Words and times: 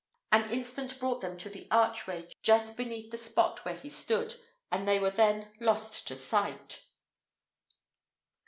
An 0.31 0.49
instant 0.49 0.99
brought 0.99 1.21
them 1.21 1.37
to 1.37 1.47
the 1.47 1.67
archway 1.69 2.27
just 2.41 2.75
beneath 2.75 3.11
the 3.11 3.19
spot 3.19 3.63
where 3.63 3.75
he 3.75 3.87
stood, 3.87 4.39
and 4.71 4.87
they 4.87 4.97
were 4.99 5.11
then 5.11 5.51
lost 5.59 6.07
to 6.07 6.13
his 6.15 6.25
sight. 6.25 6.81